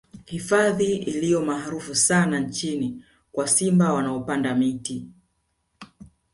Hifadhi 0.25 0.95
iliyo 0.95 1.45
maarufu 1.45 1.95
sana 1.95 2.39
nchini 2.39 3.03
kwa 3.31 3.47
simba 3.47 3.93
wanaopanda 3.93 4.49
juu 4.49 4.55
ya 4.55 4.59
miti 4.59 5.07